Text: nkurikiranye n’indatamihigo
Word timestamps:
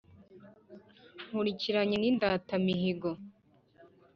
nkurikiranye 1.27 1.95
n’indatamihigo 1.99 3.11